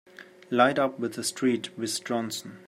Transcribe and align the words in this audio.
Light 0.49 0.79
up 0.79 0.97
with 0.97 1.13
the 1.13 1.23
street 1.23 1.77
with 1.77 2.03
Johnson! 2.03 2.57